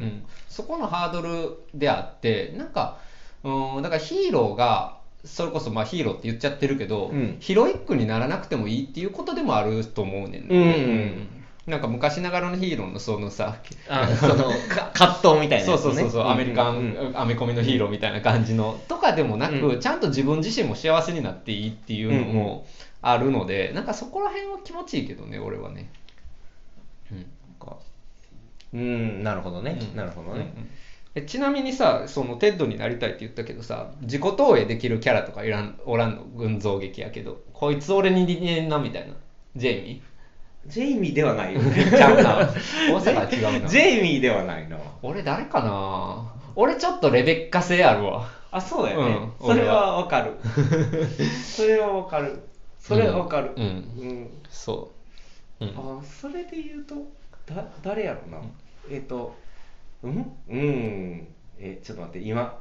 [0.48, 2.98] そこのハードルであってなんか
[3.44, 11.28] うんだからヒーローがそれこそまあヒーローって言っちゃってるけど、うん、ヒロイックにならなくてもいいっていうことでもあると思うねん、ね、うん、うん
[11.68, 13.58] なんか昔ながらのヒーローのそのさ
[14.20, 14.50] その
[14.94, 22.66] 葛藤みたいな、ね、そうそうそうそう、アメリカン、うん、アメコミのヒーローみたいな感じのとかでもなく、うん、ちゃんと自分自身も幸せになっていいっていうのも
[23.02, 25.90] あるので、うんうん、なんかそこら辺は気持ちいいけどね俺はね。
[28.74, 30.68] うん、なるほどね、なるほどね、うん
[31.14, 36.24] えちなみにさそのテッドになりたいって言ったけどさ自己投影できるキャラとかいらんおらんの？
[36.24, 39.14] 群像劇やけどこいつ俺に似てんなみたいな
[39.56, 40.08] ジェイミー？
[40.70, 41.84] ジェイミーではないよね。
[41.90, 42.36] ちゃうな。
[42.92, 43.68] 大阪違うな。
[43.68, 44.76] ジェイミーではないな。
[45.02, 46.30] 俺誰かな？
[46.56, 48.28] 俺ちょっとレベッカ性あるわ。
[48.50, 49.30] あ、そうだよね。
[49.40, 50.32] うん、それはわかる。
[51.42, 52.42] それはわかる。
[52.78, 53.52] それはわかる。
[53.56, 53.64] うん。
[53.64, 54.90] うん、そ
[55.60, 55.64] う。
[55.64, 56.94] うん、あ、それで言うと、
[57.46, 58.38] だ、誰やろな。
[58.90, 59.34] えっ、ー、と、
[60.02, 60.32] うん？
[60.48, 61.28] うん。
[61.60, 62.60] えちょっと待って今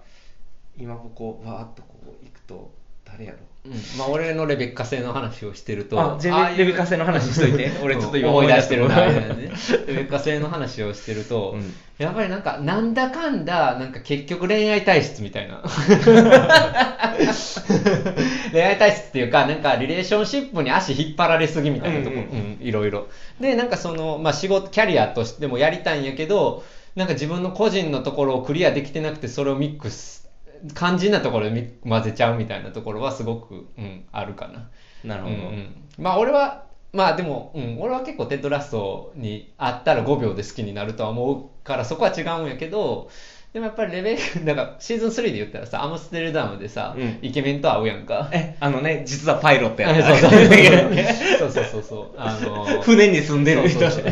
[0.77, 2.71] 今ここわーっとこう行くと
[3.05, 3.37] 誰やろ？
[3.65, 7.33] うん、まあ俺のレベッカ製の話をしてるとあ全然レベッカ製の話。
[7.33, 8.95] しといて 俺ちょっと今思い出してるな。
[9.05, 9.17] レベ
[10.01, 15.63] ッカ製の話をしてると、うん、やっぱりなんかなんだかんだなんか結局恋愛体質みたいな。
[18.51, 23.07] 恋愛体質っていうかなんかリレーションシップに足引っ張られすぎみたいなとこ、うん、うん、いろいろ。
[23.41, 26.63] でなんかその、まあ、仕事キャリアとしてもやりたいんやけど
[26.97, 30.27] なんか自分の個人のところをクリアできてなくてそれをミックス
[30.75, 34.67] 肝心なところでミ混ぜちゃうみたいなところはすごく、うん、あるかな。
[35.03, 43.11] なるほど、うんうんまあ俺はまあでも、うん、俺は結構テッドラストにあったら5秒で好きになるとは思うからそこは違うんやけど
[43.57, 47.17] でもやっぱりレベル なんかシーズン3で言ったらさアムステルダムでさ、うん。
[47.23, 48.29] イケメンと会うやんか。
[48.31, 50.03] えあのね実はパイロットやった。
[51.39, 51.61] そうそう。
[51.61, 52.19] そうそうそう。
[52.19, 53.79] あの船に住んでる人。
[53.79, 54.03] そうそう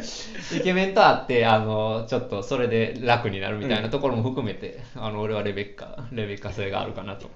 [0.00, 0.58] そう。
[0.58, 7.28] イケメンと会ってあのちょっとそれで楽になるみたいなところも含めて、あの俺はレベッカレベッカ性があるかなと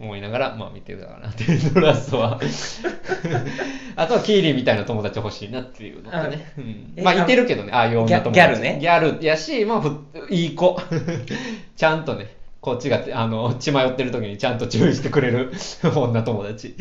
[0.00, 2.40] 思いながら、まあ、見てたかなっていうドラストは。
[3.96, 6.92] あとはキーリーみたいな友達欲しいなっていうのとね、うん。
[6.96, 7.72] えまあいてるけどね。
[7.72, 8.32] ああいう女友達。
[8.32, 8.78] ギャルね。
[8.80, 9.90] ギャルやし、まあ、ふ
[10.30, 10.80] いい子。
[11.76, 15.52] ちゃんとねこっちがあの血迷ってる時にちゃんと注意してくれる
[15.94, 16.74] 女友達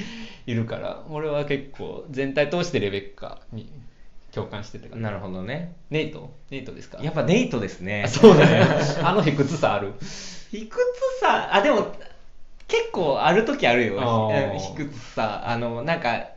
[0.48, 1.04] いるから。
[1.10, 3.70] 俺は結構全体通してレベッカに
[4.34, 5.02] 共感してたから。
[5.02, 5.74] なるほどね。
[5.92, 6.32] ネイト？
[6.50, 6.98] ネイトですか？
[7.04, 8.04] やっぱデートですね。
[8.06, 8.62] あそうだね。
[9.04, 9.94] あの卑屈さある？
[10.52, 10.82] 卑屈
[11.22, 11.94] さあでも
[12.68, 14.00] 結構ある時あるよ。
[14.00, 14.58] あー。
[14.58, 16.34] 卑屈さあのなんか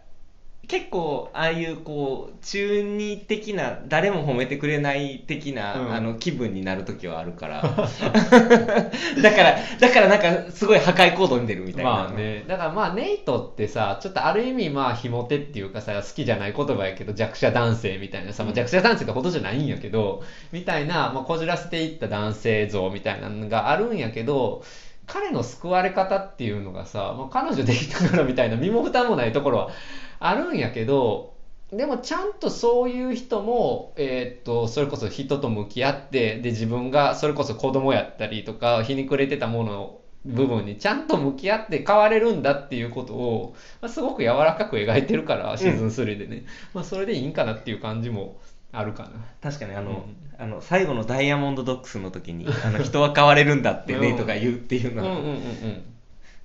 [0.69, 5.95] 結構ああいうこう中二的な誰も褒めてくれない的な、うん。
[5.95, 7.63] あの気分になる時はあるから。
[7.63, 11.91] だからだからなんかすごい破壊行動に出るみたいな。
[11.91, 12.45] まあね。
[12.49, 24.65] だからまあネイトってさちょっとある意味まあひも手っていうかさ好きじゃない言葉やけど弱者男性みたいなさ、まあ、弱者男性ってほどじゃないんやけどみたいな、まあ、こじらせていった男性像みたいなのがあるんやけど
[25.07, 29.71] 彼の救われ方っていうのがさ、まあ、彼女できたからみたいな身も蓋もないところは
[30.19, 31.35] あるんやけど
[31.71, 48.41] でもちゃんとそういう人も、えーっとそれこそ人と向き合ってで自分がそれこそ子供やったりとかひにくれてたものを部分にちゃんと向き合って変われるんだっていうことを、まあ、すごく柔らかく描いてるからシーズン3でね、まあ、それでいいんかなっていう感じも
[48.79, 49.11] あるかな。
[49.43, 50.17] 確かにあの,、うん。
[50.39, 55.83] あの最後のダイヤモンドドックスの時にあの人は変われるんだってうんネイトが言うっていううんのはうんうんうん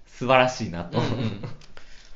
[0.08, 1.41] 素晴らしいなと、うんうん。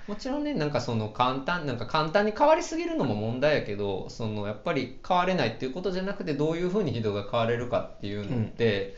[0.07, 8.95] もちろんねなんかその簡単なんか簡単に変わりすぎるのも問題やけどそのやっぱり変われないっていうことじゃなくてどういうふうに人が変われるかっていうのって、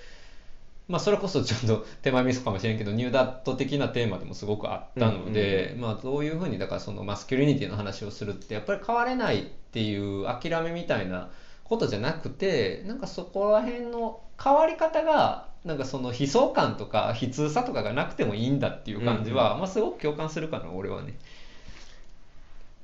[0.87, 11.29] まあそれこそちょっと手前ミスかもしれんけどニューダット的なテーマでもすごくあったので、まあどういうふうにだからそのマスキュリニティの話をするってやっぱり変われないっていう諦めみたいな
[11.65, 21.17] ことじゃなくてなんかそこら辺の変わり方がなんかその悲壮感とか悲痛さとかがなくてもいいんだっていう感じは、まあすごく共感するかな俺はね。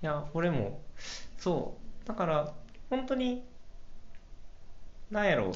[0.02, 0.82] いや俺も
[1.38, 2.08] そう。
[2.08, 2.52] だから
[2.90, 3.42] 本当に
[5.10, 5.54] なんやろ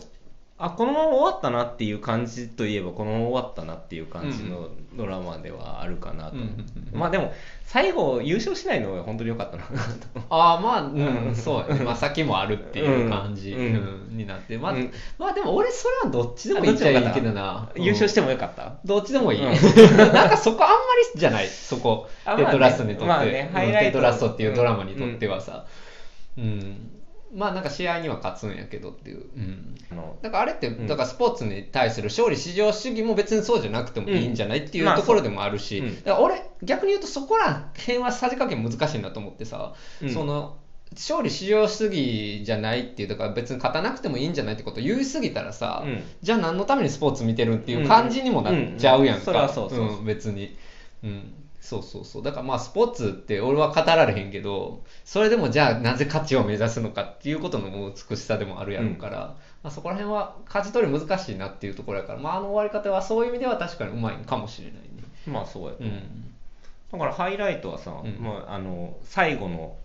[0.59, 6.47] あこのまま終わったなっていう感じといえばこのまま終わったなっていう感じのドラマではあるかなと、うんうん
[6.93, 7.31] うんまあでも
[7.63, 9.69] 最後優勝しないのが本当に良かったなと
[10.29, 11.83] ああまあ、ううんん、そうやね。
[11.83, 14.57] まあ先もあるっていう感じ、になって。
[14.57, 17.69] まあ、うんまあでも俺それはどっちでもいいっちゃいいけどな。
[17.75, 18.27] 優勝しても。
[18.27, 18.77] もよかった？
[18.85, 19.41] どっちでもいい？
[19.45, 20.75] うんなんかそこあんま
[21.13, 22.09] りじゃない、そこ。
[22.25, 25.65] まあねトラストにとって、まあねうんハイライトテトラストっていうドラマにとってはさ。
[26.37, 26.91] うん。
[27.33, 29.25] まあなんか試合には勝つんやけどっていう。
[29.35, 29.75] うん。
[29.91, 30.87] あのだからあれって、ん。
[30.87, 40.09] だからスポーツに対する勝利至上主義も別にそうじゃなくてもいいんじゃないっていうまあところでもあるし、だから俺逆に言うとそこら辺はさじ加減難しいなと思ってさ、うん。
[40.09, 40.57] その
[40.93, 46.03] 勝利至上主義じゃないっていうだから別に勝たなくてもいいんじゃないってことを言い過ぎたらさ、うん。
[46.21, 49.23] じゃあ何のためにスポーツ見てるっていう感じにもなっちゃうやんか、
[50.05, 50.55] 別に、
[51.03, 51.33] うん、
[51.67, 52.23] そうそうそう。
[52.23, 65.03] だからまあスポーツって俺は語られへんけどそれでもじゃあなぜ価値を目指すのかっていうことの美しさでもあるやろうから、まあ、そこら辺は舵取り難しいなっていうところやから、まあ、あの終わり方はそういう意味では確かにうまいかもしれないね。
[65.27, 66.33] まあそうやう、うん。
[66.89, 68.11] だからハイライトはさ、うん。
[68.13, 69.75] もうあの最後の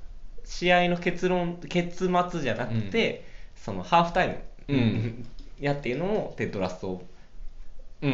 [0.45, 3.25] 試合の結論結末じゃなくて、
[3.57, 5.27] そのハーフタイム、うん。
[5.61, 7.12] やっていうのもテッド・ラッソうん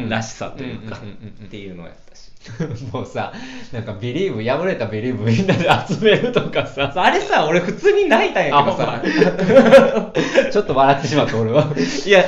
[0.09, 2.29] らしさというか、っていうのをやったし。
[2.93, 3.33] もうさ
[3.73, 6.91] なんか Believe 破れた Believe みんなで集めるとかさ。
[6.95, 9.01] あれさ俺普通に泣いたんやけどさ。
[10.51, 11.67] ちょっと笑ってしまった俺は。
[12.05, 12.23] いや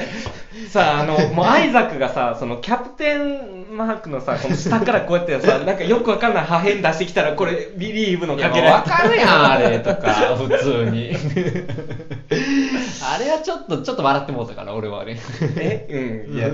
[0.71, 11.11] さあのもうアイザックがさそのキャプテンマークのさこの下からこうやってさなんかよくわかんない破片出してきたらこれ Believe のかけらわかるやんあれとか普通に
[13.03, 15.19] あれはちょっとちょっと笑ってもうたから俺はね。
[15.57, 16.27] え？
[16.29, 16.37] うん。
[16.37, 16.49] いや。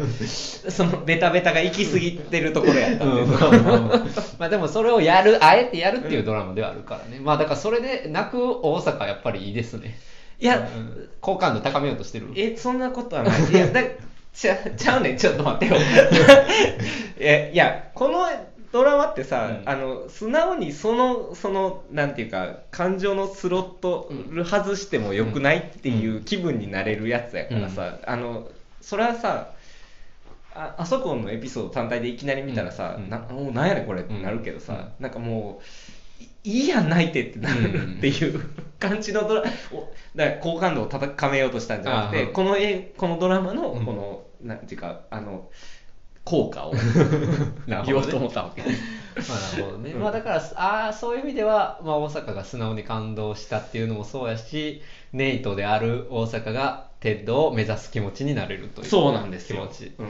[0.70, 3.30] そのベタベタが行き過ぎてるところやったんで、うん
[4.40, 7.20] まあでもそれをやるあえてやるっていうドラマではあるからね。
[7.22, 9.98] まあだからそれで泣く大阪やっぱりいいですね。
[10.40, 11.10] いやうん。
[11.22, 12.28] 好感度高めようとしてる。
[12.36, 13.52] えそんなことはない。
[13.52, 13.82] いやだ
[14.34, 15.18] ちゃちゃうねん。
[15.18, 15.76] ちょっと待ってよ。
[17.20, 18.20] いやいやこの
[18.78, 19.70] ドラマってさ、うん。
[19.70, 28.48] あの素直にそのそのなんていうか感情のスロットル外してもよくないっていう気分になれるやつやからさ、あの
[28.80, 29.54] それはさ
[30.54, 33.10] ああそこのエピソード単体でいきなり見たらさ、うん。
[33.10, 35.04] なもうなんやねんこれってなるけどさ、うん。
[35.04, 38.42] なんかもういいいやん泣いてってなるっていう
[38.80, 43.86] 感じのドラおだから好感度を高めようとしたんじゃなくてこの絵このドラマのうん。
[43.86, 45.50] この、なんていうかあの
[46.28, 46.74] 効果を
[47.86, 48.62] 言おうと思ったわけ。
[48.62, 50.02] まあ、なるほどね、うん。
[50.02, 54.82] まあ、だからあーそういう意味では、まあ、大阪が素直に感動したっていうのもそうやし
[55.14, 59.62] ネイトである大阪がテッドを目指す気持ちになれるというそうなんですよ。
[59.62, 59.96] 気持ち。
[59.98, 60.08] うん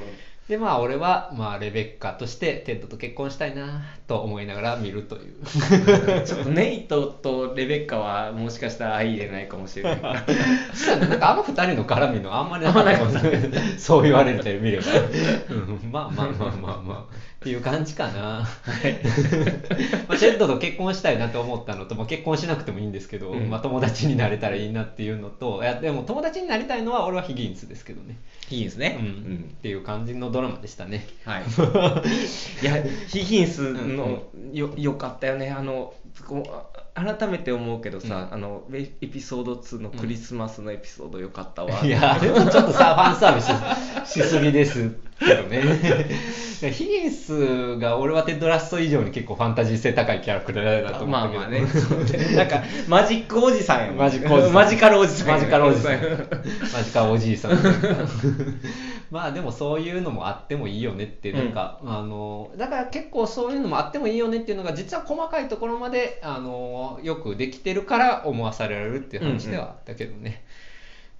[0.47, 6.23] でまあ俺は、まあ、レベッカとしてテッドと結婚したいなと思いながら見るという。
[6.23, 10.01] ちょっとネイトとレベッカはもしかしたら相入れないかもしれない。
[10.01, 14.85] なんかあの二人の絡みのあんまりなかったかもしれないそう言われてみれば、
[15.51, 18.47] うん、まあまあまあまあまあっていう感じかな、
[20.09, 23.49] まあ、テッドと結婚したいなと思ったのと、まあ、結婚しなくてもいいんですけど、うん。
[23.49, 28.17] まあ、友達になれたらいいなっていうのといやでも友達になりたいのは俺はヒギンスですけどね、
[28.49, 28.97] いいですね。
[28.99, 29.51] うん。
[29.55, 31.05] っていう感じのドラマでしたね。
[31.25, 31.43] はい。
[32.63, 35.51] いや、ヒギンスのよよかったよね。
[35.51, 35.93] あの
[36.25, 41.85] こう改めて思うけどさ、うんあのエエピソード2のクリスマスのエピソードよかったわ。
[41.85, 45.61] いや、あれはちょっとさ、ファンサービスしすぎですけどね。
[46.71, 51.39] ヒギンスが俺はテッドラスト以上に結構ファンタジー性高いキャラクターだと思ったけど。
[51.41, 51.61] まあまあね。
[52.35, 53.97] なんかマジックおじさんやもん。
[53.97, 55.33] マジックおじさんマジカルおじさんや。
[55.35, 55.91] マジカルおじさん。
[55.93, 57.51] マジカルおじいさん。
[59.11, 70.43] まあでもそういうのもあってもいいよねって、なんか、あの、だから結構そういうのもあってもいいよねっていうのが、実は細かいところまで、あの、よくできてるから思わされるっていう話ではあったけどね。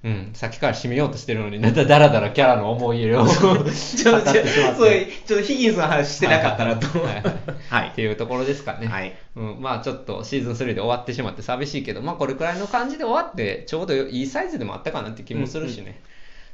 [0.03, 4.47] うん、さっきから締めようとしてるのに、だだらだらキャラの思い入れを ちょまっっとちょて。
[4.47, 6.86] そうちょっとヒギンスの話してなかったなと。
[7.03, 7.24] はいはい
[7.70, 8.88] はいっていうところですかね。
[8.88, 15.99] はいうん、まあちょっとシーズン3で終わってしまって寂しいけど、まあこれくらいの感じで終わって、ちょうどいいサイズでもあったかなって気もするしね。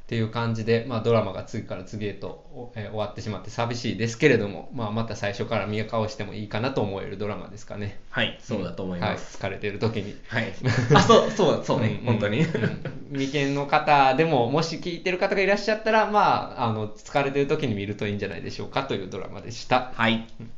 [0.04, 8.00] っていう感じで、まあ、ドラマが次から次へと、おえー終わってしまって寂しいですけれども、まあ、また最初から見返してもいいかなと思えるドラマですかね。
[8.10, 9.42] はい、そうだと思います。
[9.42, 10.16] はい、疲れてる時に。
[10.28, 10.54] はい。
[10.94, 12.42] あ、そう、そう、そうね、ん本当に。
[12.42, 19.92] うん未見の方でも、もし聞いてる方がいらっしゃったら、まあ、あの、疲れてる時に見るといいんじゃないでしょうかというドラマでした。
[19.96, 20.28] はい。
[20.40, 20.52] うん